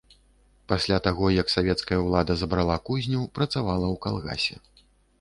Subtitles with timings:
[0.71, 4.57] Пасля таго, як савецкая ўлада забрала кузню, працавала ў калгасе.